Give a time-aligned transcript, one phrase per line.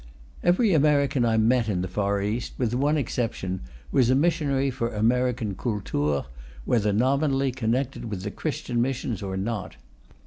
[0.43, 3.61] Every American I met in the Far East, with one exception,
[3.91, 6.25] was a missionary for American Kultur,
[6.65, 9.75] whether nominally connected with Christian Missions or not.